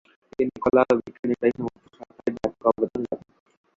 [0.33, 3.29] তিনি কলা ও বিজ্ঞানের প্রায় সমস্ত শাখায় ব্যাপক অবদান রাখেন।